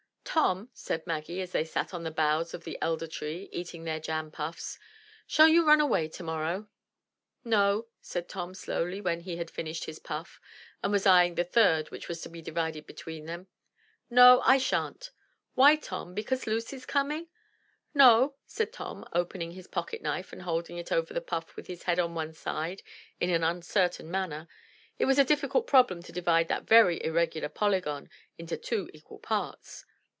'Tom," 0.33 0.69
said 0.73 1.05
Maggie, 1.05 1.41
as 1.41 1.51
they 1.51 1.65
sat 1.65 1.93
on 1.93 2.03
the 2.03 2.09
boughs 2.11 2.53
of 2.53 2.63
the 2.63 2.77
elder 2.81 3.05
tree, 3.05 3.49
eating 3.51 3.83
their 3.83 3.99
jam 3.99 4.31
puffs, 4.31 4.79
shall 5.27 5.49
you 5.49 5.67
run 5.67 5.81
away 5.81 6.07
tomorrow?" 6.07 6.69
'*No," 7.43 7.89
said 7.99 8.29
Tom, 8.29 8.53
slowly, 8.53 9.01
when 9.01 9.19
he 9.21 9.35
had 9.35 9.51
finished 9.51 9.83
his 9.85 9.99
puff, 9.99 10.39
and 10.81 10.89
was 10.89 11.05
eyeing 11.05 11.35
the 11.35 11.43
third 11.43 11.91
which 11.91 12.07
was 12.07 12.21
to 12.21 12.29
be 12.29 12.41
divided 12.41 12.87
between 12.87 13.25
them,— 13.25 13.47
"no, 14.09 14.41
I 14.45 14.57
sha'n't." 14.57 15.11
"Why, 15.53 15.75
Tom? 15.75 16.13
Because 16.13 16.47
Lucy's 16.47 16.85
coming?" 16.85 17.27
"No," 17.93 18.35
said 18.45 18.71
Tom, 18.71 19.03
opening 19.11 19.51
his 19.51 19.67
pocket 19.67 20.01
knife 20.01 20.31
and 20.31 20.43
holding 20.43 20.77
it 20.77 20.93
over 20.93 21.13
the 21.13 21.19
puff 21.19 21.57
with 21.57 21.67
his 21.67 21.83
head 21.83 21.99
on 21.99 22.15
one 22.15 22.31
side 22.31 22.83
in 23.19 23.29
an 23.29 23.43
uncertain 23.43 24.09
manner. 24.09 24.47
(It 24.97 25.03
was 25.03 25.19
a 25.19 25.25
difficult 25.25 25.67
problem 25.67 26.01
to 26.03 26.13
divide 26.13 26.47
that 26.47 26.63
very 26.63 27.03
irregular 27.03 27.49
polygon 27.49 28.09
into 28.37 28.55
two 28.55 28.89
equal 28.93 29.19
parts.) 29.19 29.83